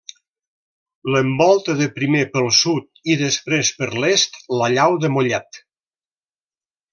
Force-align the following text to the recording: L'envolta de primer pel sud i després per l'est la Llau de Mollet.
L'envolta 1.15 1.75
de 1.81 1.87
primer 1.99 2.23
pel 2.37 2.49
sud 2.61 2.87
i 3.11 3.17
després 3.19 3.71
per 3.83 3.91
l'est 4.05 4.41
la 4.63 4.71
Llau 4.77 4.97
de 5.05 5.13
Mollet. 5.19 5.63